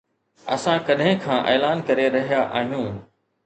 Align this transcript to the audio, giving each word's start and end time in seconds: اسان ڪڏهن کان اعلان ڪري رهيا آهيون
اسان 0.53 0.77
ڪڏهن 0.87 1.13
کان 1.25 1.37
اعلان 1.51 1.77
ڪري 1.87 2.09
رهيا 2.19 2.43
آهيون 2.61 2.93